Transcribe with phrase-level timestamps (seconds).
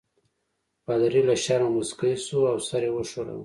[0.85, 3.39] پادري له شرمه مسکی شو او سر یې وښوراوه.